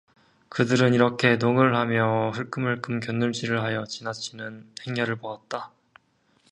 그들은 0.49 0.95
이렇게 0.95 1.35
농을 1.35 1.75
하며 1.75 2.31
흘금흘금 2.31 3.01
곁눈질을 3.01 3.61
하여 3.61 3.85
지나치는 3.85 4.65
행렬을 4.87 5.15
보았다. 5.17 5.71